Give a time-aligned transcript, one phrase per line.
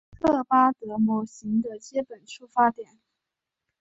[0.19, 2.97] 赫巴德模型的基本出发点。